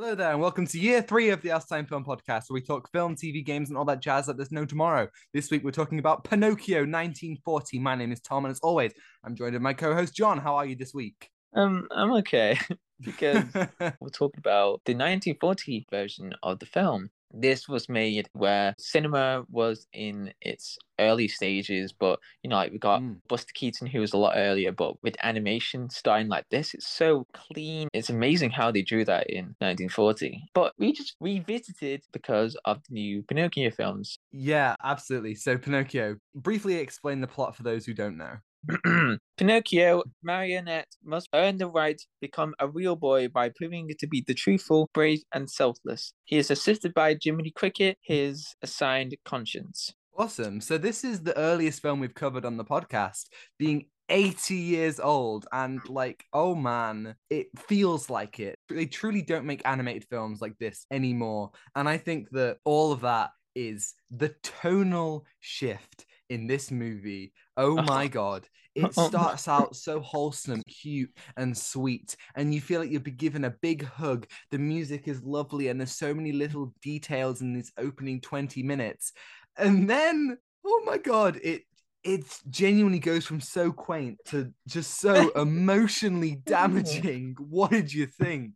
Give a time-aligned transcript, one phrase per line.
[0.00, 2.88] Hello there, and welcome to year three of the Outatime Film Podcast, where we talk
[2.92, 5.08] film, TV, games, and all that jazz that there's no tomorrow.
[5.34, 7.80] This week we're talking about Pinocchio 1940.
[7.80, 8.92] My name is Tom, and as always,
[9.24, 10.38] I'm joined by my co-host John.
[10.38, 11.28] How are you this week?
[11.52, 12.56] Um, I'm okay
[13.00, 13.42] because
[14.00, 17.10] we're talking about the 1940 version of the film.
[17.32, 22.78] This was made where cinema was in its early stages, but you know, like we
[22.78, 23.20] got Mm.
[23.28, 27.26] Buster Keaton, who was a lot earlier, but with animation starting like this, it's so
[27.34, 27.88] clean.
[27.92, 30.42] It's amazing how they drew that in 1940.
[30.54, 34.18] But we just revisited because of the new Pinocchio films.
[34.32, 35.34] yeah, absolutely.
[35.34, 38.36] So Pinocchio, briefly explain the plot for those who don't know.
[39.36, 44.22] Pinocchio, marionette, must earn the right to become a real boy by proving to be
[44.26, 46.12] the truthful, brave, and selfless.
[46.24, 49.94] He is assisted by Jiminy Cricket, his assigned conscience.
[50.16, 50.60] Awesome.
[50.60, 53.26] So this is the earliest film we've covered on the podcast,
[53.58, 58.58] being 80 years old, and like, oh man, it feels like it.
[58.68, 61.52] They truly don't make animated films like this anymore.
[61.74, 67.32] And I think that all of that is the tonal shift in this movie.
[67.58, 68.48] Oh my god.
[68.74, 73.10] It Oh starts out so wholesome, cute, and sweet, and you feel like you'll be
[73.10, 74.26] given a big hug.
[74.52, 79.12] The music is lovely, and there's so many little details in this opening 20 minutes.
[79.56, 81.62] And then, oh my god, it
[82.04, 86.44] it genuinely goes from so quaint to just so emotionally mm.
[86.44, 87.34] damaging.
[87.40, 88.52] What did you think?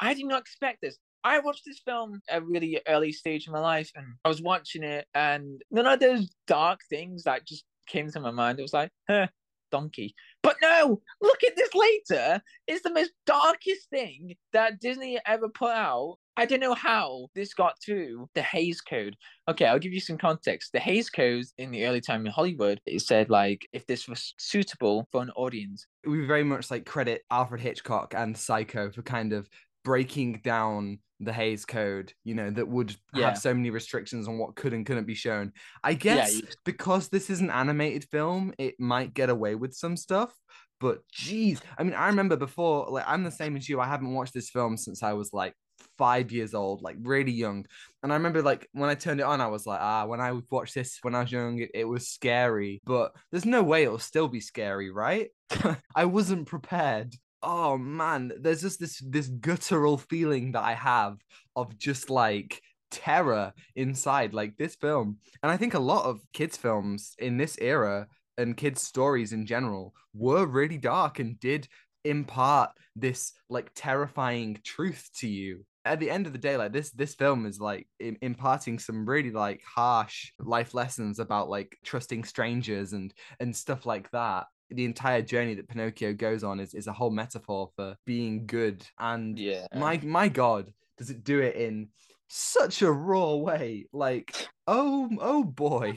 [0.00, 0.98] I did not expect this.
[1.24, 4.42] I watched this film at a really early stage in my life, and I was
[4.42, 8.58] watching it, and none of those dark things that just came to my mind.
[8.58, 9.28] It was like, huh,
[9.70, 10.14] donkey.
[10.42, 12.40] But no, look at this later.
[12.66, 16.18] It's the most darkest thing that Disney ever put out.
[16.36, 19.16] I don't know how this got through the Hays Code.
[19.48, 20.72] Okay, I'll give you some context.
[20.72, 24.34] The Hays Code in the early time in Hollywood, it said like if this was
[24.38, 29.32] suitable for an audience, We very much like credit Alfred Hitchcock and Psycho for kind
[29.32, 29.48] of
[29.84, 33.26] breaking down the Hays Code, you know, that would Yeah.
[33.30, 35.52] have so many restrictions on what could and couldn't be shown.
[35.82, 39.96] I guess you- because this is an animated film, it might get away with some
[39.96, 40.32] stuff.
[40.80, 43.80] But geez, I mean, I remember before, like, I'm the same as you.
[43.80, 45.54] I haven't watched this film since I was like
[45.96, 47.64] five years old, like really young.
[48.02, 50.32] And I remember, like, when I turned it on, I was like, ah, when I
[50.50, 52.82] watched this when I was young, it, it was scary.
[52.84, 55.30] But there's no way it'll still be scary, right?
[55.94, 57.14] I wasn't prepared.
[57.46, 61.18] Oh man, there's just this this guttural feeling that I have
[61.54, 65.18] of just like terror inside like this film.
[65.42, 68.06] And I think a lot of kids films in this era
[68.38, 71.68] and kids stories in general were really dark and did
[72.04, 75.66] impart this like terrifying truth to you.
[75.84, 79.32] At the end of the day, like this this film is like imparting some really
[79.32, 85.22] like harsh life lessons about like trusting strangers and and stuff like that the entire
[85.22, 88.84] journey that Pinocchio goes on is, is a whole metaphor for being good.
[88.98, 89.66] And yeah.
[89.74, 91.88] my my God, does it do it in
[92.28, 93.86] such a raw way?
[93.92, 95.96] Like, oh oh boy.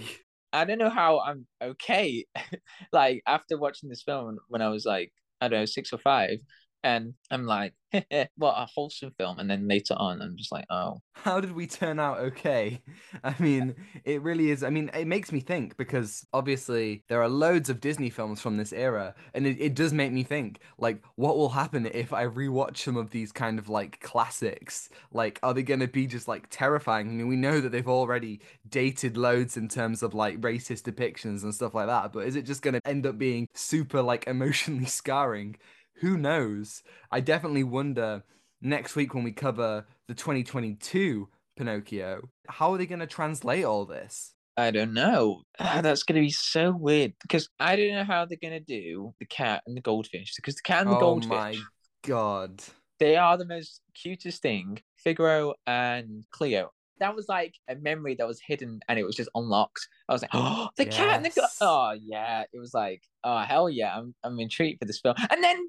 [0.54, 2.26] I don't know how I'm okay.
[2.92, 5.12] like after watching this film when I was like,
[5.42, 6.40] I don't know, six or five,
[6.84, 7.74] and I'm like,
[8.36, 9.40] what a wholesome film.
[9.40, 12.82] And then later on, I'm just like, oh, How did we turn out okay?
[13.24, 14.64] I mean, it really is.
[14.64, 18.58] I mean, it makes me think because obviously there are loads of Disney films from
[18.58, 22.26] this era, and it, it does make me think like, what will happen if I
[22.26, 24.90] rewatch some of these kind of like classics?
[25.12, 27.08] Like, are they going to be just like terrifying?
[27.10, 31.44] I mean, we know that they've already dated loads in terms of like racist depictions
[31.44, 34.28] and stuff like that, but is it just going to end up being super like
[34.28, 35.56] emotionally scarring?
[36.02, 36.84] Who knows?
[37.12, 38.24] I definitely wonder
[38.62, 41.28] next week when we cover the 2022
[41.58, 44.34] Pinocchio, how are they going to translate all this?
[44.58, 45.44] I don't know.
[45.60, 49.26] Ah, that's gonna be so weird because I don't know how they're gonna do the
[49.26, 51.58] cat and the goldfish because the cat and the oh goldfish my
[52.04, 52.64] god.
[53.00, 54.80] they are the most cutest thing.
[54.98, 56.72] Figaro and Cleo.
[57.00, 59.88] That was like a memory that was hidden and it was just unlocked.
[60.10, 61.58] I was like, oh, the cat and the Yes.
[61.62, 62.44] oh yeah.
[62.52, 65.16] It was like, oh hell yeah, I'm I'm intrigued for this film.
[65.30, 65.68] And then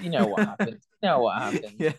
[0.00, 0.80] you know what happened.
[1.02, 1.76] You know what happened.
[1.78, 1.92] yeah.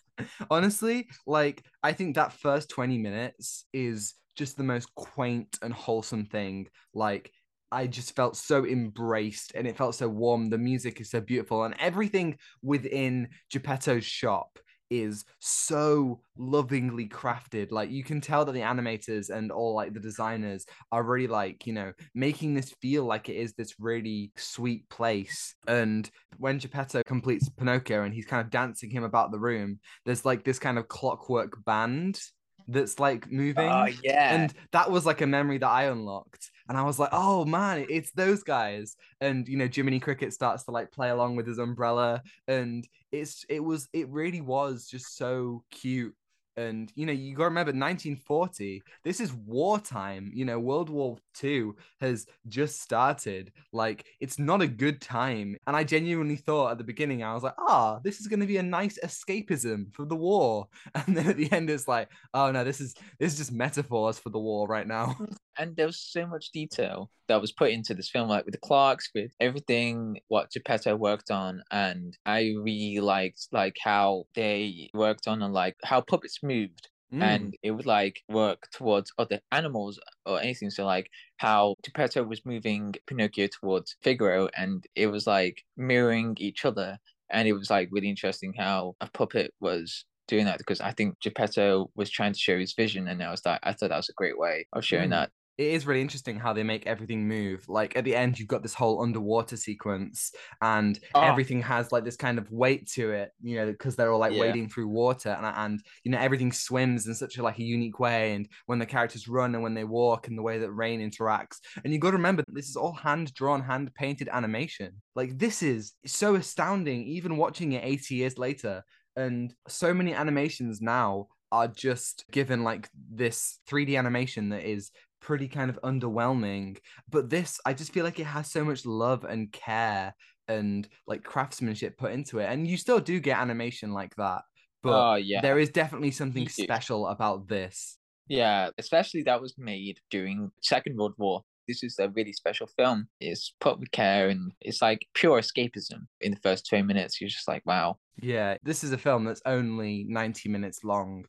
[0.49, 6.25] Honestly, like I think that first 20 minutes is just the most quaint and wholesome
[6.25, 6.67] thing.
[6.93, 7.31] Like
[7.71, 10.49] I just felt so embraced and it felt so warm.
[10.49, 14.59] The music is so beautiful and everything within Geppetto's shop
[14.93, 17.71] is so lovingly crafted.
[17.71, 21.65] Like you can tell that the animators and all like the designers are really like,
[21.65, 25.55] you know, making this feel like it is this really sweet place.
[25.67, 30.25] And when Geppetto completes Pinocchio and he's kind of dancing him about the room, there's
[30.25, 32.19] like this kind of clockwork band
[32.67, 33.69] that's like moving.
[33.69, 34.35] Oh yeah.
[34.35, 36.51] And that was like a memory that I unlocked.
[36.73, 38.95] And I was like, oh man, it's those guys.
[39.21, 42.23] And, you know, Jiminy Cricket starts to like play along with his umbrella.
[42.47, 46.15] And it's it was it really was just so cute
[46.57, 51.17] and you know you got to remember 1940 this is wartime you know world war
[51.43, 51.71] ii
[52.01, 53.51] has just started.
[53.71, 55.55] Like it's not a good time.
[55.67, 58.45] And i genuinely thought at the beginning i was like ah this is going to
[58.45, 60.67] be a nice escapism for the war.
[60.95, 64.19] And then at the end it's like oh no this is this is just metaphors
[64.19, 65.15] for the war right now.
[65.55, 68.59] And there was so much detail that was put into this film, like with the
[68.59, 75.27] clocks, with everything what Geppetto worked on, and I really liked like how they worked
[75.27, 76.89] on and like how puppets moved.
[77.13, 77.21] Mm.
[77.21, 80.71] And it would like work towards other animals or anything.
[80.71, 86.65] So like how Geppetto was moving Pinocchio towards Figaro, and it was like mirroring each
[86.65, 86.97] other.
[87.31, 91.19] And it was like really interesting how a puppet was doing that because I think
[91.21, 94.09] Geppetto was trying to show his vision, and I was like, I thought that was
[94.09, 95.11] a great way of showing mm.
[95.11, 97.67] that it is really interesting how they make everything move.
[97.69, 101.21] Like at the end, you've got this whole underwater sequence, and oh.
[101.21, 104.33] everything has like this kind of weight to it, you know, because they're all like
[104.33, 104.41] yeah.
[104.41, 107.99] wading through water, and and you know everything swims in such a like a unique
[107.99, 108.33] way.
[108.33, 111.57] And when the characters run and when they walk, and the way that rain interacts,
[111.83, 115.01] and you got to remember this is all hand drawn, hand painted animation.
[115.15, 118.83] Like this is so astounding, even watching it eighty years later.
[119.15, 124.89] And so many animations now are just given like this 3D animation that is
[125.23, 126.77] pretty kind of underwhelming.
[127.09, 130.13] But this, I just feel like it has so much love and care
[130.47, 132.45] and like craftsmanship put into it.
[132.45, 134.41] And you still do get animation like that.
[134.83, 135.41] But oh, yeah.
[135.41, 137.97] there is definitely something special about this.
[138.27, 141.41] Yeah, especially that was made during Second World War.
[141.67, 143.07] This is a really special film.
[143.21, 146.05] It's put with care and it's like pure escapism.
[146.19, 147.97] In the first 20 minutes, you're just like, wow.
[148.21, 151.23] Yeah, this is a film that's only 90 minutes long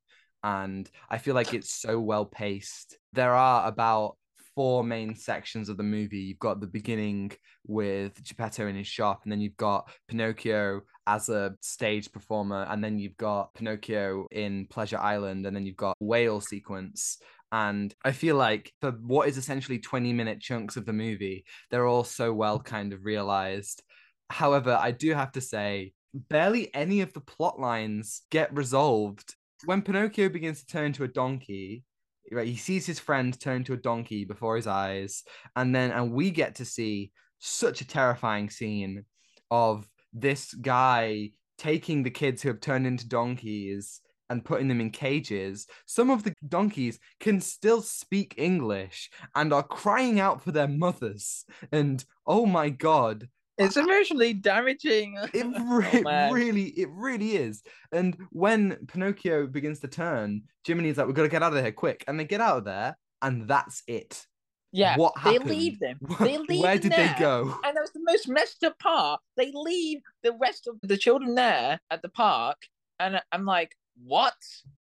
[0.45, 2.99] and I feel like it's so well paced.
[3.15, 4.17] There are about
[4.55, 6.19] four main sections of the movie.
[6.19, 7.33] You've got the beginning
[7.67, 12.85] with Geppetto in his shop, and then you've got Pinocchio as a stage performer, and
[12.85, 17.19] then you've got Pinocchio in Pleasure Island, and then you've got whale sequence.
[17.51, 21.87] And I feel like for what is essentially 20 minute chunks of the movie, they're
[21.87, 23.83] all so well kind of realized.
[24.29, 29.35] However, I do have to say, barely any of the plot lines get resolved
[29.67, 31.85] when Pinocchio begins to turn to a donkey,
[32.31, 35.23] right, he sees his friend turn to a donkey before his eyes,
[35.57, 39.05] and then and we get to see such a terrifying scene
[39.51, 44.01] of this guy taking the kids who have turned into donkeys
[44.31, 45.67] and putting them in cages.
[45.87, 51.45] Some of the donkeys can still speak English and are crying out for their mothers.
[51.73, 53.29] And oh my god,
[53.59, 55.19] it's emotionally damaging.
[55.35, 57.63] It, oh, re- oh, really, it really is.
[57.93, 61.73] And when Pinocchio begins to turn, Jiminy's like, "We've got to get out of here
[61.73, 64.27] quick," and they get out of there, and that's it.
[64.73, 65.51] Yeah, what happened?
[65.51, 65.99] They leave them.
[66.21, 66.63] They leave.
[66.63, 67.15] Where did there.
[67.15, 67.59] they go?
[67.65, 69.21] And that was the most messed up part.
[69.37, 72.59] They leave the rest of the children there at the park,
[72.99, 74.35] and I'm like, what?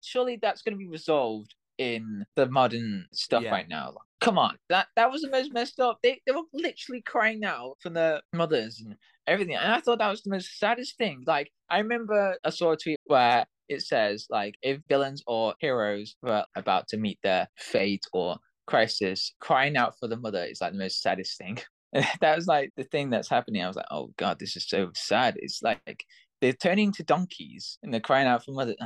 [0.01, 3.51] Surely that's going to be resolved in the modern stuff yeah.
[3.51, 3.95] right now.
[4.23, 5.99] Come on, that that was the most messed up.
[6.03, 8.97] They they were literally crying out for their mothers and
[9.27, 11.25] everything, and I thought that was the most saddest thing.
[11.27, 16.15] Like I remember I saw a tweet where it says like if villains or heroes
[16.23, 18.37] were about to meet their fate or
[18.67, 21.59] crisis, crying out for the mother is like the most saddest thing.
[22.21, 23.63] that was like the thing that's happening.
[23.63, 25.37] I was like, oh god, this is so sad.
[25.39, 26.05] It's like
[26.41, 28.77] they're turning to donkeys and they're crying out for mother.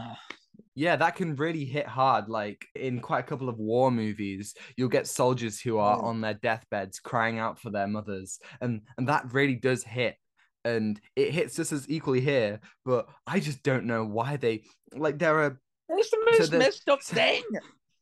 [0.76, 2.28] Yeah, that can really hit hard.
[2.28, 6.04] Like in quite a couple of war movies, you'll get soldiers who are mm.
[6.04, 10.16] on their deathbeds crying out for their mothers, and and that really does hit.
[10.64, 15.18] And it hits us as equally here, but I just don't know why they like
[15.18, 15.60] there are.
[15.88, 17.42] It's the most so messed up thing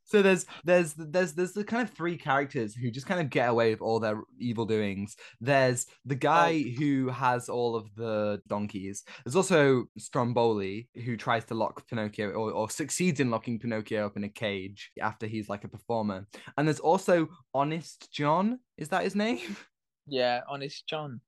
[0.05, 3.49] so there's there's there's there's the kind of three characters who just kind of get
[3.49, 5.17] away with all their evil doings.
[5.41, 6.71] There's the guy oh.
[6.79, 9.05] who has all of the donkeys.
[9.25, 14.17] There's also Stromboli who tries to lock Pinocchio or, or succeeds in locking Pinocchio up
[14.17, 16.27] in a cage after he's like a performer.
[16.57, 18.61] And there's also Honest John.
[18.77, 19.57] Is that his name?
[20.07, 21.23] Yeah, Honest John.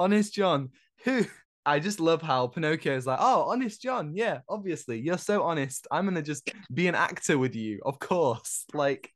[0.00, 0.70] Honest John,
[1.04, 1.24] who
[1.66, 4.12] I just love how Pinocchio is like, oh, honest John.
[4.14, 5.00] Yeah, obviously.
[5.00, 5.88] You're so honest.
[5.90, 7.80] I'm going to just be an actor with you.
[7.84, 8.64] Of course.
[8.76, 9.10] Like,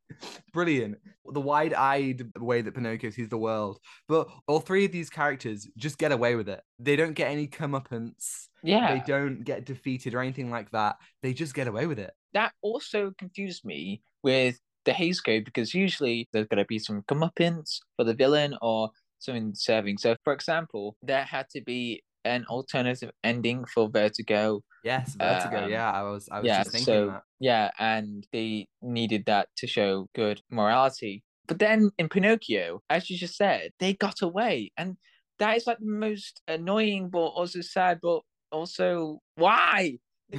[0.53, 0.97] brilliant.
[1.31, 3.77] The wide eyed way that Pinocchio sees the world.
[4.07, 6.61] But all three of these characters just get away with it.
[6.79, 8.47] They don't get any comeuppance.
[8.63, 8.95] Yeah.
[8.95, 10.95] They don't get defeated or anything like that.
[11.21, 12.11] They just get away with it.
[12.33, 17.03] That also confused me with the Hays Code because usually there's going to be some
[17.03, 18.89] comeuppance for the villain or
[19.19, 19.99] something serving.
[19.99, 24.61] So, for example, there had to be an alternative ending for Vertigo.
[24.83, 25.65] Yes, Vertigo.
[25.65, 27.23] Um, yeah, I was I was yeah, just thinking so, that.
[27.39, 31.23] Yeah, and they needed that to show good morality.
[31.47, 34.97] But then in Pinocchio, as you just said, they got away, and
[35.39, 37.99] that is like the most annoying but also sad.
[38.01, 39.97] But also why?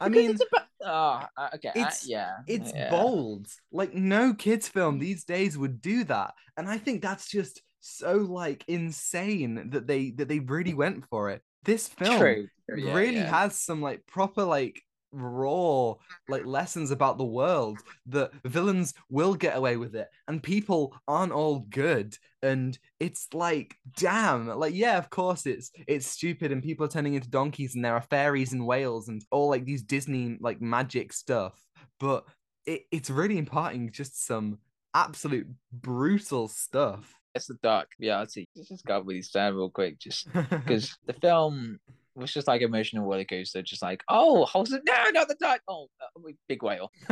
[0.00, 2.90] I mean, it's about oh, uh, okay, it's- yeah, it's yeah.
[2.90, 3.46] bold.
[3.72, 6.34] Like no kids film these days would do that.
[6.56, 11.30] And I think that's just so like insane that they that they really went for
[11.30, 11.42] it.
[11.64, 13.42] This film True, true, yeah, really yeah.
[13.42, 14.80] has some like proper like
[15.12, 15.94] raw
[16.28, 21.32] like lessons about the world that villains will get away with it and people aren't
[21.32, 22.14] all good.
[22.42, 27.14] And it's like damn like yeah of course it's it's stupid and people are turning
[27.14, 31.12] into donkeys and there are fairies in wales and all like these disney like magic
[31.12, 31.60] stuff.
[31.98, 32.24] But
[32.64, 34.58] it, it's really imparting just some
[34.94, 37.90] absolute brutal stuff It's the dark.
[38.00, 38.46] Reality.
[38.56, 41.78] This just got really sad real quick, just because the film
[42.14, 45.88] was just like emotional roller coaster, just like oh, wholesome, no, not the dark, oh,
[46.00, 46.90] uh, big whale.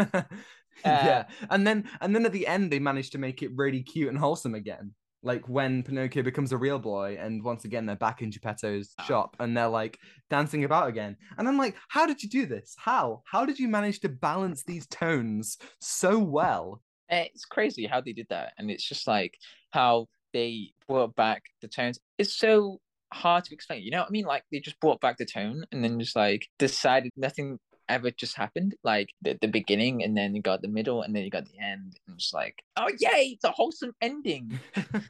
[0.84, 4.08] yeah and then and then at the end they managed to make it really cute
[4.08, 4.92] and wholesome again.
[5.24, 9.02] Like when pinocchio becomes a real boy and once again they're back in geppetto's Ah.
[9.02, 9.98] shop and they're like
[10.30, 11.16] dancing about again.
[11.36, 12.76] And i'm like how did you do this?
[12.78, 13.22] How?
[13.24, 18.12] How did you manage to balance these tones so well Eh, it's crazy how they
[18.12, 19.38] did that, and it's just like
[19.70, 21.98] how they brought back the tones.
[22.18, 22.80] It's so
[23.12, 23.82] hard to explain.
[23.82, 24.26] You know what I mean?
[24.26, 28.36] Like they just brought back the tone, and then just like decided nothing ever just
[28.36, 28.74] happened.
[28.84, 31.58] Like the, the beginning, and then you got the middle, and then you got the
[31.58, 34.58] end, and it's like, oh yay, it's a wholesome ending.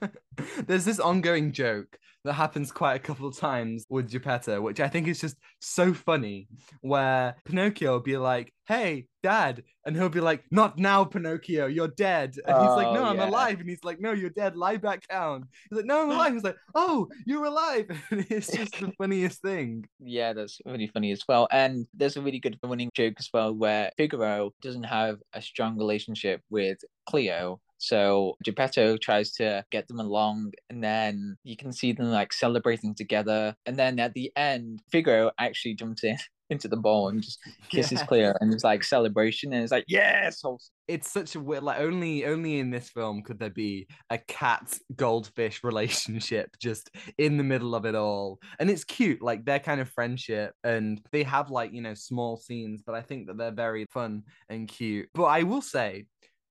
[0.66, 4.88] There's this ongoing joke that happens quite a couple of times with Geppetto, which I
[4.88, 6.46] think is just so funny,
[6.82, 9.62] where Pinocchio will be like, Hey, dad.
[9.86, 12.36] And he'll be like, Not now, Pinocchio, you're dead.
[12.46, 13.30] And he's like, No, Oh, I'm yeah.
[13.30, 13.60] alive.
[13.60, 14.56] And he's like, No, you're dead.
[14.56, 15.44] Lie back down.
[15.70, 16.34] He's like, No, I'm alive.
[16.34, 17.86] He's like, Oh, you're alive.
[18.10, 19.86] And it's just the funniest thing.
[19.98, 21.48] Yeah, that's really funny as well.
[21.50, 25.78] And there's a really good running joke as well where Figaro doesn't have a strong
[25.78, 26.76] relationship with
[27.08, 27.58] Cleo.
[27.78, 32.94] So Geppetto tries to get them along, and then you can see them like celebrating
[32.94, 33.54] together.
[33.66, 36.16] And then at the end, Figaro actually jumps in
[36.50, 37.38] into the ball and just
[37.70, 38.06] kisses Yeah.
[38.06, 40.42] Cleo, and it's like celebration, and it's like yes.
[40.88, 44.78] It's such a weird, like only only in this film could there be a cat
[44.96, 48.38] goldfish relationship just in the middle of it all.
[48.58, 52.38] And it's cute, like their kind of friendship, and they have like, you know, small
[52.38, 55.10] scenes, but I think that they're very fun and cute.
[55.12, 56.06] But I will say,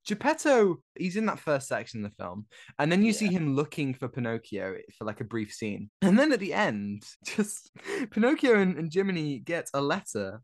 [0.07, 2.45] Geppetto, he's in that first section of the film,
[2.79, 5.89] and then you see him looking for Pinocchio for like a brief scene.
[6.01, 7.71] And then at the end, just
[8.11, 10.41] Pinocchio and, and Jiminy get a letter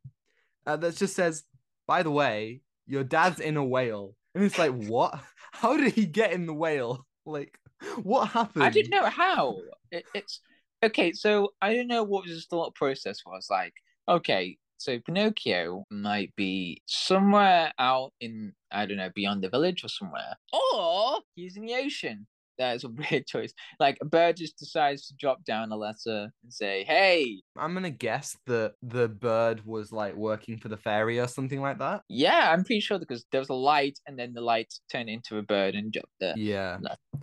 [0.67, 1.43] uh, that just says,
[1.87, 4.15] by the way, your dad's in a whale.
[4.35, 5.17] And it's like, what?
[5.53, 7.05] How did he get in the whale?
[7.25, 7.57] Like,
[8.01, 8.65] what happened?
[8.65, 9.55] I didn't know how.
[9.91, 10.41] It, it's
[10.83, 11.13] okay.
[11.13, 13.47] So I don't know what his thought process was.
[13.49, 13.73] Like,
[14.09, 19.87] okay, so Pinocchio might be somewhere out in I don't know beyond the village or
[19.87, 22.27] somewhere, or he's in the ocean.
[22.57, 23.53] That is a weird choice.
[23.79, 27.89] Like a bird just decides to drop down a letter and say, "Hey, I'm gonna
[27.89, 32.01] guess that the bird was like working for the fairy or something like that.
[32.09, 35.37] yeah, I'm pretty sure because there was a light and then the light turned into
[35.37, 36.79] a bird and dropped there." Yeah.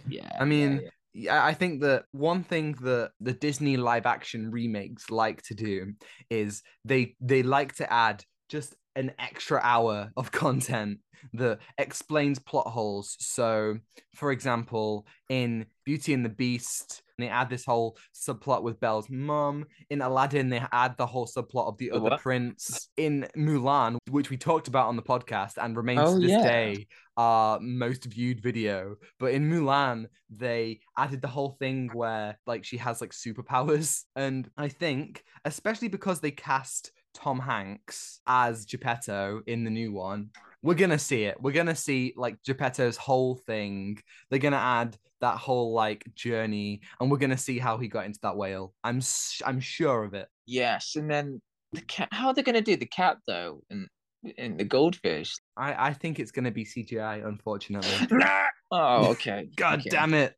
[0.08, 0.88] Yeah, I mean, yeah, yeah.
[1.30, 5.94] I think that one thing that the Disney live action remakes like to do
[6.30, 10.98] is they they like to add just an extra hour of content
[11.34, 13.16] that explains plot holes.
[13.20, 13.78] So,
[14.14, 19.66] for example, in Beauty and the Beast, they add this whole subplot with Belle's mum.
[19.90, 22.20] In Aladdin, they add the whole subplot of the The other what?
[22.20, 22.88] prince.
[22.96, 26.42] In Mulan, which we talked about on the podcast and remains Oh, to this yeah.
[26.42, 26.86] day
[27.18, 28.96] our most viewed video.
[29.18, 34.04] But in Mulan, they added the whole thing where like she has like superpowers.
[34.16, 40.30] And I think, especially because they cast Tom Hanks as Geppetto in the new one,
[40.62, 41.40] we're gonna see it.
[41.40, 43.98] We're gonna see like Geppetto's whole thing.
[44.28, 48.20] They're gonna add that whole like journey, and we're gonna see how he got into
[48.22, 48.74] that whale.
[48.84, 49.00] I'm
[49.44, 50.28] I'm sure of it.
[50.46, 51.40] Yes, and then
[51.72, 52.08] the cat.
[52.12, 53.62] How are they going to do the cat though?
[53.70, 53.88] And
[54.36, 55.34] and the goldfish.
[55.56, 58.08] I I think it's gonna be CGI, unfortunately.
[58.22, 58.48] Ah!
[58.72, 59.48] Oh, okay.
[59.56, 59.90] God okay.
[59.90, 60.34] damn it!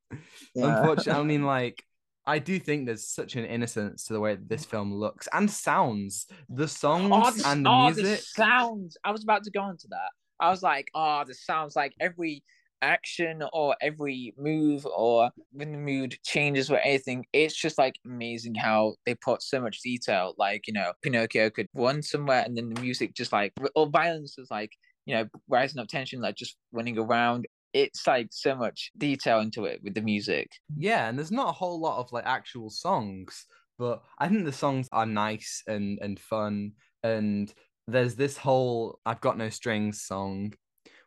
[0.54, 0.78] Yeah.
[0.78, 1.84] Unfortunately, I mean, like,
[2.26, 5.50] I do think there's such an innocence to the way that this film looks and
[5.50, 6.26] sounds.
[6.48, 8.04] The songs Oh, the, and the oh, music.
[8.04, 8.96] the sounds.
[9.04, 10.10] I was about to go into that.
[10.40, 12.42] I was like, ah, oh, the sounds like every
[12.82, 18.54] action or every move or when the mood changes or anything, it's just like amazing
[18.54, 20.34] how they put so much detail.
[20.36, 24.36] Like, you know, Pinocchio could run somewhere and then the music just like, or violence
[24.38, 24.72] is like,
[25.06, 27.46] you know, rising up tension, like just running around.
[27.72, 30.50] It's like so much detail into it with the music.
[30.76, 33.46] yeah, and there's not a whole lot of like actual songs,
[33.78, 36.72] but I think the songs are nice and and fun.
[37.02, 37.52] And
[37.86, 40.54] there's this whole "I've Got No Strings" song,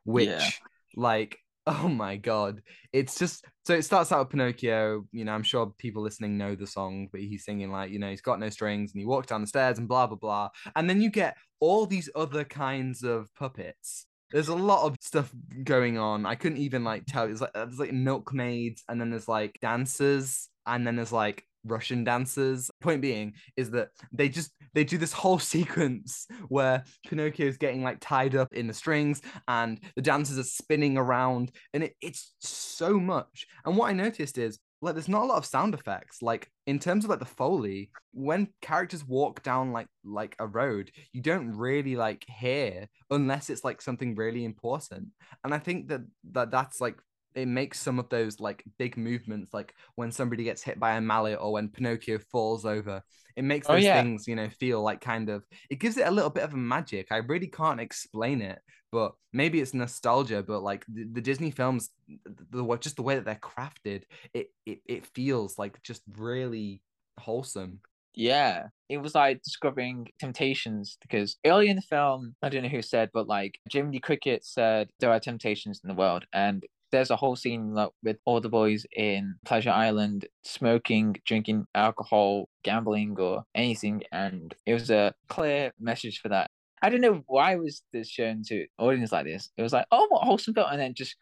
[0.04, 0.52] which Yeah.
[0.96, 2.62] like Oh my god.
[2.94, 5.08] It's just so it starts out with Pinocchio.
[5.12, 8.10] You know, I'm sure people listening know the song, but he's singing like, you know,
[8.12, 10.50] he's got no strings and he walks down the stairs and blah blah blah.
[10.76, 14.06] And then you get all these other kinds of puppets.
[14.32, 15.32] There's a lot of stuff
[15.64, 16.26] going on.
[16.26, 17.26] I couldn't even like tell.
[17.26, 21.44] It's like uh, there's like milkmaids, and then there's like dancers, and then there's like
[21.66, 22.70] Russian dancers.
[22.82, 27.84] Point being is that they just they do this whole sequence where Pinocchio is getting
[27.84, 32.34] like tied up in the strings and the dancers are spinning around and it, it's
[32.40, 33.48] so much.
[33.66, 36.80] And what I noticed is like there's not a lot of sound effects like in
[36.80, 41.52] terms of like the foley when characters walk down like like a road you don't
[41.56, 45.08] really like hear unless it's like something really important
[45.44, 46.02] and i think that
[46.32, 46.96] that that's like
[47.36, 51.02] it makes some of those like big movements, like when somebody gets hit by a
[51.02, 53.02] mallet or when Pinocchio falls over.
[53.36, 54.02] It makes Oh, those yeah.
[54.02, 55.44] things, you know, feel like kind of.
[55.70, 57.08] It gives it a little bit of a magic.
[57.12, 58.60] I really can't explain it,
[58.96, 60.42] but maybe it's nostalgia.
[60.42, 61.90] But like the, the Disney films,
[62.26, 66.82] the, the just the way that they're crafted, it it it feels like just really
[67.20, 67.82] wholesome.
[68.14, 72.82] Yeah, it was like discovering temptations because early in the film, I don't know who
[72.82, 77.18] said, but like Jiminy Cricket said, there are temptations in the world, and there's a
[77.18, 83.44] whole scene like, with all the boys in Pleasure Island smoking, drinking alcohol, gambling, or
[83.54, 86.50] anything, and it was a clear message for that.
[86.86, 89.50] I don't know why was this shown to audience like this.
[89.58, 91.16] It was like, oh, what wholesome film, and then just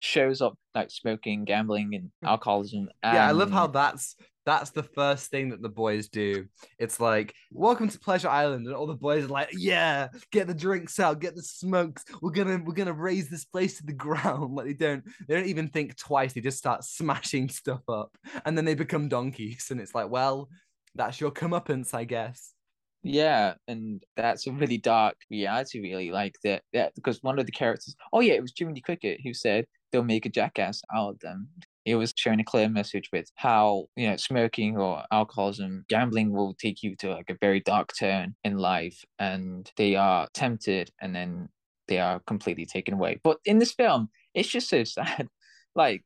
[0.00, 2.28] shows up like smoking, gambling, and mm.
[2.28, 2.88] alcoholism.
[3.04, 6.46] Yeah, I love how that's that's the first thing that the boys do.
[6.80, 10.54] It's like, welcome to Pleasure Island, and all the boys are like, yeah, get the
[10.54, 12.04] drinks out, get the smokes.
[12.20, 14.56] We're gonna we're gonna raise this place to the ground.
[14.56, 16.32] Like they don't they don't even think twice.
[16.32, 18.10] They just start smashing stuff up,
[18.44, 19.68] and then they become donkeys.
[19.70, 20.48] And it's like, well,
[20.96, 22.55] that's your comeuppance, I guess.
[23.08, 26.10] Yeah, and that's a really dark reality, really.
[26.10, 29.32] Like that, that because one of the characters, oh yeah, it was Jiminy Cricket who
[29.32, 31.48] said they'll make a jackass out of them.
[31.84, 36.54] It was showing a clear message with how you know smoking or alcoholism, gambling will
[36.54, 41.14] take you to like a very dark turn in life, and they are tempted, and
[41.14, 41.48] then
[41.86, 43.20] they are completely taken away.
[43.22, 45.28] But in this film, it's just so sad.
[45.76, 46.04] Like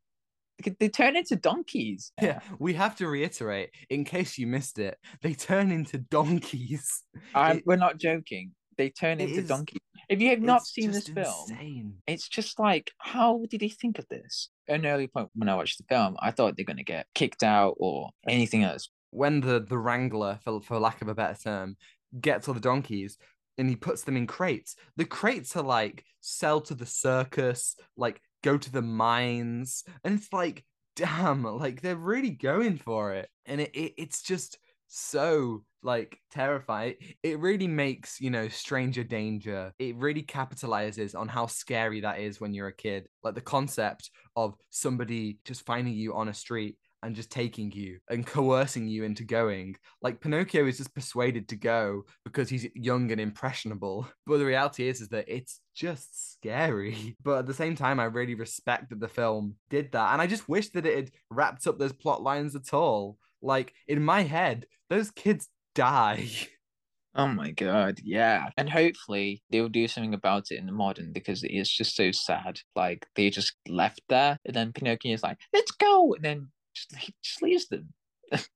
[0.78, 2.12] they turn into donkeys.
[2.22, 7.02] Yeah, we have to reiterate, in case you missed it, they turn into donkeys.
[7.34, 8.52] It- we're not joking.
[8.76, 9.80] They turn into is- donkeys.
[10.08, 11.94] If you have not seen this film, insane.
[12.08, 14.48] it's just like, how did they think of this?
[14.66, 17.44] At an early point when I watched the film, I thought they're gonna get kicked
[17.44, 18.88] out or anything else.
[19.10, 21.76] when the the wrangler, for for lack of a better term,
[22.20, 23.18] gets all the donkeys
[23.56, 24.74] and he puts them in crates.
[24.96, 30.32] The crates are like sell to the circus, like go to the mines, and it's
[30.32, 30.64] like,
[30.96, 36.94] damn, like they're really going for it, and it, it it's just so like terrifying.
[37.22, 39.72] It really makes you know stranger danger.
[39.78, 43.06] It really capitalizes on how scary that is when you're a kid.
[43.22, 47.98] Like the concept of somebody just finding you on a street and just taking you
[48.08, 49.76] and coercing you into going.
[50.02, 54.08] Like Pinocchio is just persuaded to go because he's young and impressionable.
[54.26, 57.16] But the reality is, is that it's just scary.
[57.24, 60.12] But at the same time, I really respect that the film did that.
[60.12, 63.16] And I just wish that it had wrapped up those plot lines at all.
[63.42, 66.28] Like in my head, those kids die.
[67.16, 68.50] Oh my god, yeah.
[68.56, 72.60] And hopefully they'll do something about it in the modern because it's just so sad.
[72.76, 76.96] Like they just left there and then Pinocchio is like, let's go, and then just,
[76.96, 77.92] he just leaves them.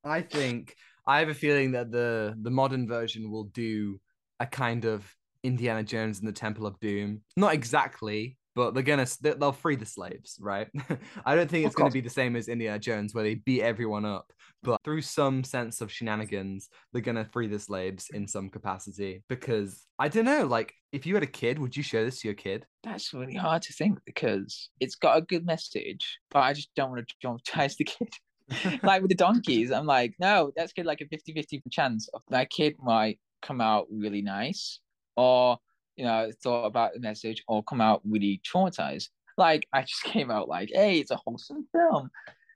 [0.05, 4.01] I think I have a feeling that the the modern version will do
[4.41, 5.05] a kind of
[5.43, 7.23] Indiana Jones and the Temple of Doom.
[7.37, 10.69] Not exactly, but they're gonna they- they'll free the slaves, right?
[11.25, 14.05] I don't think it's gonna be the same as Indiana Jones where they beat everyone
[14.05, 19.23] up, but through some sense of shenanigans, they're gonna free the slaves in some capacity.
[19.29, 22.29] Because I don't know, like if you had a kid, would you show this to
[22.29, 22.67] your kid?
[22.83, 26.91] That's really hard to think because it's got a good message, but I just don't
[26.91, 28.09] want to traumatize the kid.
[28.83, 32.21] like with the donkeys, I'm like, no, that's good, like a 50 50 chance of
[32.29, 34.81] that kid might come out really nice
[35.17, 35.59] or,
[35.97, 39.09] you know, thought about the message or come out really traumatized.
[39.37, 42.11] Like, I just came out like, hey, it's a wholesome film.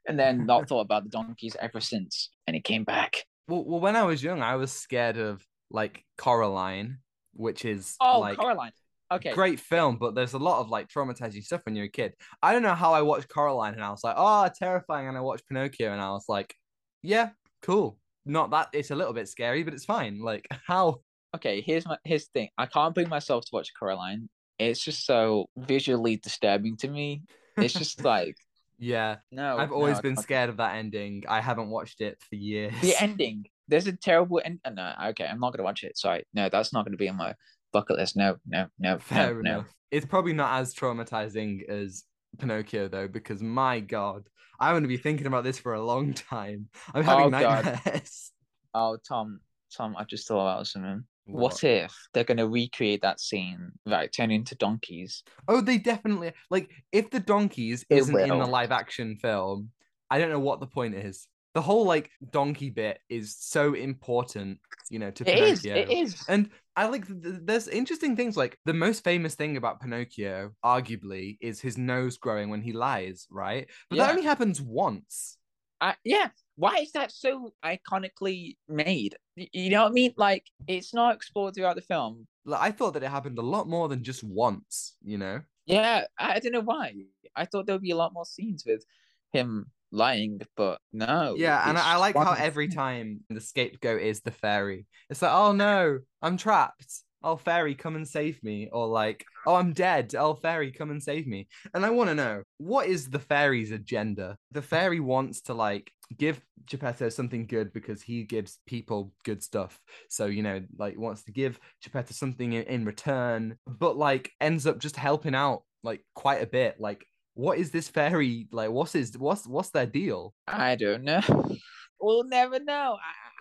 [0.07, 2.31] And then not thought about the donkeys ever since.
[2.46, 3.24] And it came back.
[3.48, 6.98] Well, well, when I was young, I was scared of like Coraline,
[7.35, 8.72] which is Oh, like Coraline.
[9.11, 9.33] Okay.
[9.33, 12.14] great film, but there's a lot of like traumatizing stuff when you're a kid.
[12.42, 15.09] I don't know how I watched Coraline and I was like, oh, terrifying.
[15.09, 16.55] And I watched Pinocchio and I was like,
[17.03, 17.31] yeah,
[17.62, 17.98] cool.
[18.27, 20.20] Not that it's a little bit scary, but it's fine.
[20.20, 21.01] Like, how?
[21.35, 22.49] Okay, here's my here's the thing.
[22.59, 24.29] I can't bring myself to watch Coraline.
[24.59, 27.23] It's just so visually disturbing to me.
[27.57, 28.37] It's just like
[28.79, 29.59] Yeah, no.
[29.59, 31.25] I've always I been scared of that ending.
[31.29, 32.75] I haven't watched it for years.
[32.81, 33.47] The ending.
[33.67, 34.61] There's a terrible end.
[34.64, 35.99] uh, No, okay, I'm not gonna watch it.
[35.99, 37.35] Sorry, no, that's not gonna be on my
[37.73, 38.17] bucket list.
[38.17, 39.51] No, no, no, Fair no, no.
[39.59, 39.75] enough.
[39.91, 42.05] It's probably not as traumatizing as
[42.38, 44.29] Pinocchio though, because my God,
[44.61, 46.69] I'm to be thinking about this for a long time.
[46.95, 47.64] I'm having Oh, God.
[47.64, 48.33] nightmares.
[48.75, 49.41] Oh, Tom,
[49.77, 51.05] Tom, I just thought about something.
[51.29, 51.64] What, What?
[51.64, 54.11] if they're gonna recreate that scene, right?
[54.11, 55.23] Turn into donkeys.
[55.47, 59.71] Oh, they definitely like if the donkeys It isn't in the live action film,
[60.11, 61.29] I don't know what the point is.
[61.55, 65.61] The whole like donkey bit is so important, you know, to It is.
[65.61, 65.83] Pinocchio.
[65.83, 66.25] It is.
[66.29, 70.53] And I like th- th- there's interesting things like the most famous thing about Pinocchio,
[70.64, 73.69] arguably, is his nose growing when he lies, right?
[73.91, 75.37] But that only happens once.
[75.81, 76.29] I, yeah.
[76.59, 79.14] Why is that so iconically made?
[79.37, 80.12] You know what I mean?
[80.16, 82.27] Like it's not explored throughout the film.
[82.44, 85.40] Like, I thought that it happened a lot more than just once, you know?
[85.66, 86.94] Yeah, I, don't know why.
[87.37, 88.85] I thought there would be a lot more scenes with
[89.33, 91.37] him lying, but no.
[91.38, 94.87] Yeah, and I I like how every time the scapegoat is the fairy.
[95.11, 97.03] It's like, oh no, I'm trapped.
[97.23, 98.68] Oh fairy, come and save me.
[98.73, 100.14] Or like, oh I'm dead.
[100.16, 101.47] Oh fairy, come and save me.
[101.73, 104.37] And I want to know what is the fairy's agenda?
[104.51, 109.81] The fairy wants to like give Geppetto something good because he gives people good stuff.
[110.09, 114.66] So you know, like wants to give Geppetto something in, in return, but like ends
[114.66, 116.81] up just helping out like quite a bit.
[116.81, 118.71] Like, what is this fairy like?
[118.71, 120.35] What's his what's what's their deal?
[120.47, 121.23] I don't know.
[122.01, 122.97] We'll never know.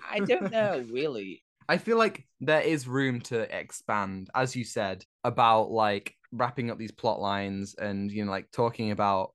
[0.10, 1.43] I, I don't know really.
[1.69, 6.77] I feel like there is room to expand, as you said, about like wrapping up
[6.77, 9.34] these plot lines and you know, like talking about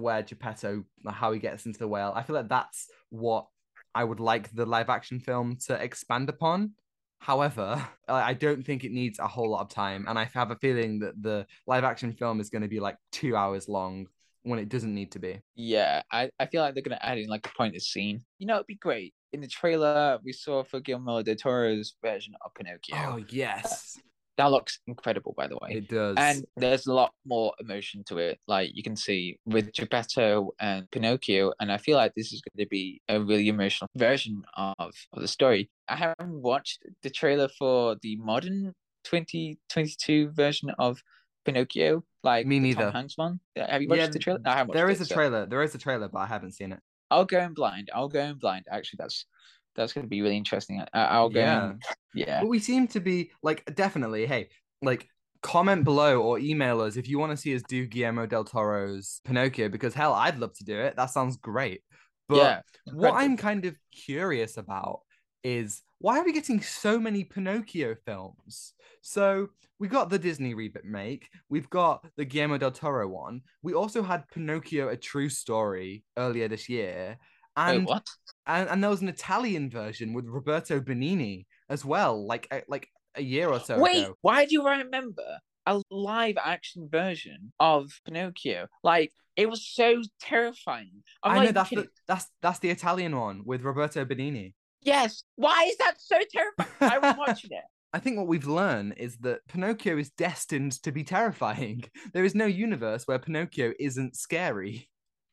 [0.00, 2.12] where Geppetto, how he gets into the whale.
[2.14, 3.46] I feel like that's what
[3.94, 6.72] I would like the live action film to expand upon.
[7.20, 10.56] However, I don't think it needs a whole lot of time, and I have a
[10.56, 14.06] feeling that the live action film is going to be like two hours long
[14.42, 15.40] when it doesn't need to be.
[15.54, 18.24] Yeah, I, I feel like they're gonna add in like a pointless scene.
[18.38, 19.14] You know, it'd be great.
[19.32, 22.96] In the trailer we saw for Guillermo del Toro's version of Pinocchio.
[22.96, 23.98] Oh yes,
[24.38, 25.70] That looks incredible, by the way.
[25.72, 26.14] it does.
[26.16, 28.38] and there's a lot more emotion to it.
[28.46, 32.64] Like you can see with Geppetto and Pinocchio, and I feel like this is going
[32.64, 34.74] to be a really emotional version of,
[35.12, 35.70] of the story.
[35.88, 38.74] I haven't watched the trailer for the modern
[39.04, 41.02] 2022 version of
[41.44, 42.92] Pinocchio, like Me the Tom.
[42.92, 43.40] Hanks one.
[43.56, 44.38] Have you watched Yeah, the trailer?
[44.44, 45.46] No, I haven't watched there it, is a so trailer.
[45.46, 46.80] There is a trailer, but I haven't seen it.
[47.10, 47.90] I'll go in blind.
[47.94, 48.66] I'll go in blind.
[48.70, 49.24] Actually, that's
[49.78, 50.82] that's going to be really interesting.
[50.92, 51.40] I, I'll go.
[51.40, 51.70] Yeah.
[51.70, 51.80] In,
[52.14, 52.40] yeah.
[52.40, 54.26] But we seem to be like definitely.
[54.26, 54.48] Hey,
[54.82, 55.08] like
[55.40, 59.20] comment below or email us if you want to see us do Guillermo del Toro's
[59.24, 60.96] Pinocchio because hell, I'd love to do it.
[60.96, 61.82] That sounds great.
[62.28, 62.60] But yeah.
[62.92, 63.14] what.
[63.14, 65.00] I'm kind of curious about
[65.44, 68.74] is why are we getting so many Pinocchio films?
[69.00, 73.42] So we got the Disney remake, we've got the Guillermo del Toro one.
[73.62, 77.16] We also had Pinocchio: A True Story earlier this year,
[77.58, 78.06] and Wait, what?
[78.46, 82.88] and, and there was an Italian version with Roberto Benigni as well, like a, like
[83.14, 83.82] a year or so ago.
[83.82, 84.14] Wait, ago.
[84.22, 88.68] why do I remember a live action version of Pinocchio?
[88.82, 91.02] Like it was so terrifying.
[91.22, 94.54] I'm I know that's the, that's that's the Italian one with Roberto Benigni.
[94.82, 95.24] Yes.
[95.36, 96.70] Why is that so terrifying?
[96.80, 97.64] I was watching it.
[97.92, 101.84] I think what we've learned is that Pinocchio is destined to be terrifying.
[102.12, 104.88] There is no universe where Pinocchio isn't scary.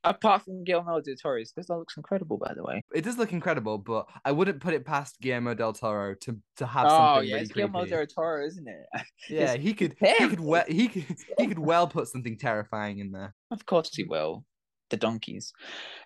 [0.05, 2.81] Apart from Guillermo del Toro's, because that looks incredible, by the way.
[2.93, 6.65] It does look incredible, but I wouldn't put it past Guillermo del Toro to to
[6.65, 8.85] have Oh something yeah, really it's Guillermo del Toro, isn't it?
[9.29, 11.05] Yeah, he could he could well he could
[11.37, 13.33] he could well put something terrifying in there.
[13.51, 14.45] Of course he will.
[14.91, 15.51] The donkeys.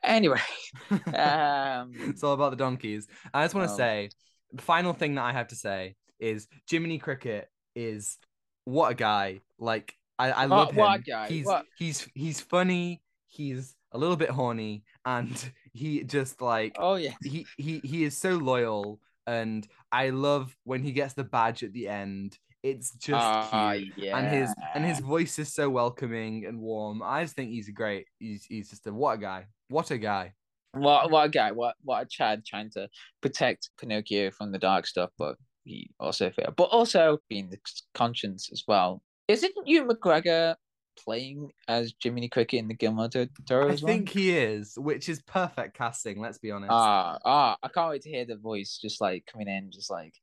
[0.04, 0.40] Anyway,
[0.92, 3.08] um, it's all about the donkeys.
[3.34, 4.10] I just want to Um, say,
[4.54, 8.18] the final thing that I have to say is Jiminy Cricket is
[8.66, 9.42] what a guy.
[9.60, 10.78] Like I, I What- love him.
[10.78, 13.02] what guy, He's what- he's he's funny.
[13.28, 18.18] He's a little bit horny, and he just like oh yeah, he he he is
[18.18, 19.00] so loyal.
[19.28, 22.38] And I love when he gets the badge at the end.
[22.64, 23.94] It's just Ah, cute.
[23.96, 27.02] yeah, And his and his voice is so welcoming and warm.
[27.04, 28.06] I just think he's a great.
[28.20, 29.46] He's he's just a what a guy.
[29.70, 30.34] What a guy.
[30.74, 31.52] What what a guy!
[31.52, 32.90] What what a Chad trying to
[33.22, 36.56] protect Pinocchio from the dark stuff, but he also failed.
[36.58, 37.60] But also being the
[37.94, 39.02] conscience as well.
[39.28, 40.56] Isn't Ewan McGregor
[41.04, 43.76] playing as Jiminy Cricket in the Gilmore Toro I well?
[43.76, 46.20] think he is, which is perfect casting.
[46.20, 46.72] Let's be honest.
[46.72, 50.14] Ah ah, I can't wait to hear the voice just like coming in, just like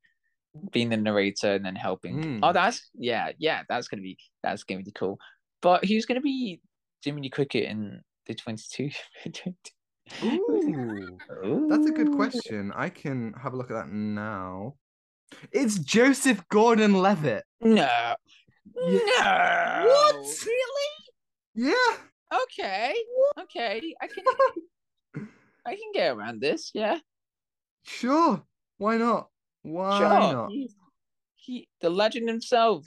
[0.71, 2.21] being the narrator and then helping.
[2.21, 2.39] Mm.
[2.43, 5.19] Oh, that's yeah, yeah, that's gonna be that's gonna be cool.
[5.61, 6.61] But who's gonna be
[7.03, 8.89] Jiminy Cricket in the twenty two?
[10.23, 12.71] Ooh, that's a good question.
[12.75, 14.75] I can have a look at that now.
[15.51, 17.43] It's Joseph Gordon-Levitt.
[17.61, 18.15] No.
[18.75, 19.83] No.
[19.87, 20.15] What?
[20.45, 20.91] Really?
[21.55, 21.97] Yeah.
[22.43, 22.93] Okay.
[23.39, 23.95] Okay.
[24.01, 24.23] I can
[25.65, 26.99] I can get around this, yeah.
[27.83, 28.43] Sure.
[28.77, 29.29] Why not?
[29.63, 30.33] Why sure.
[30.33, 30.49] not?
[30.49, 30.69] He,
[31.35, 32.85] he the legend himself,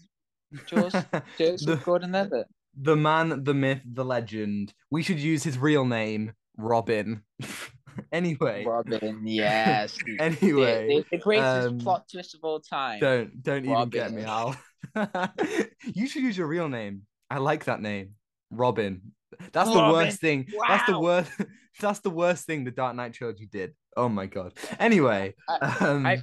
[0.66, 1.07] Joseph,
[1.38, 2.47] Joseph The- Gordon Levitt.
[2.75, 4.73] the man, the myth, the legend.
[4.90, 7.23] We should use his real name, Robin.
[8.12, 9.99] anyway, Robin, yes.
[10.19, 13.01] anyway, the, the, greatest um, plot twist of all time.
[13.01, 14.57] don't don't even get me, Al.
[15.95, 17.03] you should use your real name.
[17.31, 18.14] I like that name,
[18.51, 19.12] Robin.
[19.53, 20.47] That's the worst thing.
[20.69, 21.31] That's the worst.
[21.81, 23.75] That's the worst thing the Dark Knight trilogy did.
[23.97, 24.53] Oh my god.
[24.79, 25.35] Anyway,
[25.81, 26.23] um, I-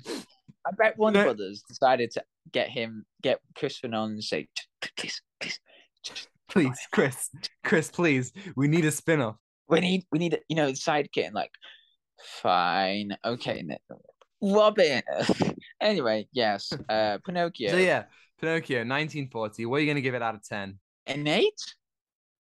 [0.68, 1.24] I bet Warner No.
[1.26, 4.50] Brothers decided to get him, get Chris Nolan and say,
[4.98, 5.60] please, please,
[6.50, 7.30] please, Chris,
[7.64, 9.38] Chris, please, we need a spin-off.
[9.70, 11.26] we need, we need, you know, sidekick.
[11.26, 11.52] And like,
[12.22, 13.64] fine, okay,
[14.42, 15.02] Robin.
[15.82, 17.72] anyway, yes, uh, Pinocchio.
[17.72, 18.04] So yeah,
[18.40, 19.66] Pinocchio, 1940.
[19.66, 20.78] What are you gonna give it out of 10?
[21.08, 21.76] An eight?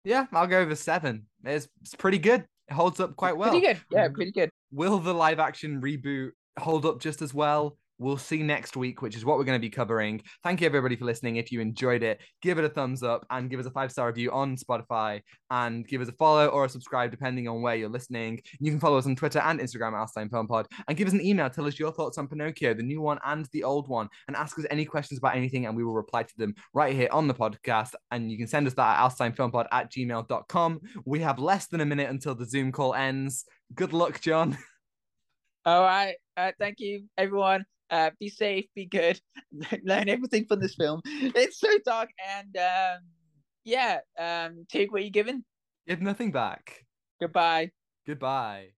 [0.04, 1.26] Yeah, I'll go over seven.
[1.44, 2.46] It's, it's pretty good.
[2.68, 3.50] It holds up quite well.
[3.50, 3.80] Pretty good.
[3.90, 4.50] Yeah, pretty good.
[4.72, 7.76] Will the live action reboot hold up just as well?
[7.98, 10.20] We'll see next week, which is what we're going to be covering.
[10.42, 11.36] Thank you, everybody, for listening.
[11.36, 14.08] If you enjoyed it, give it a thumbs up and give us a five star
[14.08, 17.88] review on Spotify and give us a follow or a subscribe, depending on where you're
[17.88, 18.40] listening.
[18.60, 21.14] You can follow us on Twitter and Instagram at Outatime Film Pod and give us
[21.14, 21.48] an email.
[21.48, 24.58] Tell us your thoughts on Pinocchio, the new one and the old one, and ask
[24.58, 27.34] us any questions about anything, and we will reply to them right here on the
[27.34, 27.94] podcast.
[28.10, 30.80] And you can send us that at outatimefilmpod at gmail.com.
[31.06, 33.46] We have less than a minute until the Zoom call ends.
[33.74, 34.58] Good luck, John.
[35.64, 36.16] All right.
[36.36, 37.64] Uh, thank you, everyone.
[37.90, 39.20] Uh, be safe, be good,
[39.84, 41.00] learn everything from this film.
[41.04, 43.02] It's so dark, and um,
[43.64, 45.44] yeah, um, take what you're given.
[45.86, 46.84] Give nothing back.
[47.20, 47.70] Goodbye.
[48.06, 48.70] Goodbye.